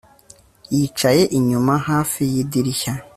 yicaye 0.75 1.21
inyuma, 1.37 1.73
hafi 1.87 2.21
yidirishya 2.33 2.93